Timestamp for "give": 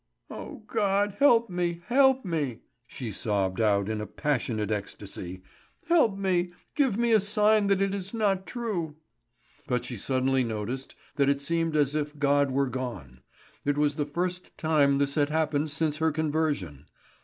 6.73-6.97